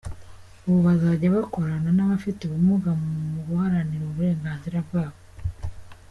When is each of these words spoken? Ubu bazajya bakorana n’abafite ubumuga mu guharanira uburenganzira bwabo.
Ubu 0.67 0.79
bazajya 0.87 1.33
bakorana 1.35 1.89
n’abafite 1.93 2.39
ubumuga 2.43 2.89
mu 3.01 3.15
guharanira 3.47 4.03
uburenganzira 4.05 4.77
bwabo. 4.87 5.19